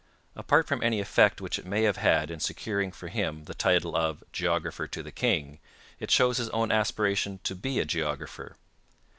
[0.35, 3.95] Apart from any effect which it may have had in securing for him the title
[3.95, 5.59] of Geographer to the King,
[5.99, 8.55] it shows his own aspiration to be a geographer.